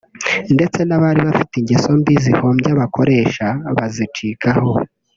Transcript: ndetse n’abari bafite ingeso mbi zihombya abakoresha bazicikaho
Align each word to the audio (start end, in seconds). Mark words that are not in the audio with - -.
ndetse 0.55 0.79
n’abari 0.83 1.21
bafite 1.27 1.53
ingeso 1.57 1.89
mbi 1.99 2.13
zihombya 2.23 2.69
abakoresha 2.75 3.45
bazicikaho 3.75 4.69